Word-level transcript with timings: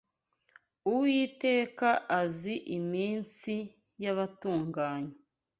Uwiteka 0.91 1.89
azi 2.19 2.55
iminsi 2.77 3.53
y’abatunganye 4.03 5.15